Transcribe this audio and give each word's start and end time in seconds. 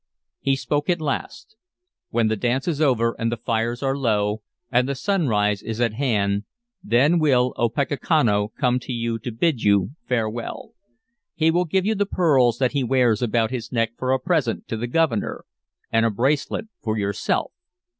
He 0.39 0.55
spoke 0.55 0.89
at 0.89 0.99
last: 0.99 1.55
"When 2.09 2.27
the 2.27 2.35
dance 2.35 2.67
is 2.67 2.81
over, 2.81 3.15
and 3.19 3.31
the 3.31 3.37
fires 3.37 3.83
are 3.83 3.95
low, 3.95 4.41
and 4.71 4.89
the 4.89 4.95
sunrise 4.95 5.61
is 5.61 5.79
at 5.79 5.93
hand, 5.93 6.45
then 6.83 7.19
will 7.19 7.53
Opechancanough 7.55 8.49
come 8.57 8.79
to 8.79 8.91
you 8.93 9.19
to 9.19 9.31
bid 9.31 9.61
you 9.61 9.91
farewell. 10.09 10.71
He 11.35 11.51
will 11.51 11.65
give 11.65 11.85
you 11.85 11.93
the 11.93 12.07
pearls 12.07 12.57
that 12.57 12.71
he 12.71 12.83
wears 12.83 13.21
about 13.21 13.51
his 13.51 13.71
neck 13.71 13.91
for 13.95 14.11
a 14.11 14.17
present 14.19 14.67
to 14.69 14.75
the 14.77 14.87
Governor, 14.87 15.45
and 15.91 16.03
a 16.03 16.09
bracelet 16.09 16.65
for 16.81 16.97
yourself. 16.97 17.51